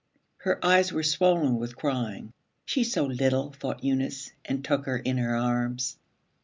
[0.37, 2.33] Her eyes were swollen with crying.
[2.65, 5.97] 'She's so little,' thought Eunice, and took her in her arms.